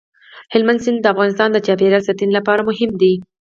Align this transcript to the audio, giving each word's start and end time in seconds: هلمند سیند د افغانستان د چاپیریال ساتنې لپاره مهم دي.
هلمند 0.53 0.83
سیند 0.83 0.99
د 1.01 1.05
افغانستان 1.13 1.49
د 1.51 1.57
چاپیریال 1.65 2.03
ساتنې 2.07 2.31
لپاره 2.37 2.65
مهم 2.69 2.91
دي. 3.01 3.13